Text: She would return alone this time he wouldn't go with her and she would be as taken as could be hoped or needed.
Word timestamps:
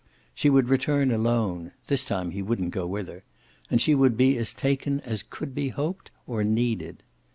She 0.33 0.49
would 0.49 0.67
return 0.67 1.11
alone 1.11 1.73
this 1.85 2.03
time 2.03 2.31
he 2.31 2.41
wouldn't 2.41 2.71
go 2.71 2.87
with 2.87 3.07
her 3.07 3.23
and 3.69 3.79
she 3.79 3.93
would 3.93 4.17
be 4.17 4.35
as 4.35 4.51
taken 4.51 4.99
as 5.01 5.21
could 5.21 5.53
be 5.53 5.69
hoped 5.69 6.09
or 6.25 6.43
needed. 6.43 7.03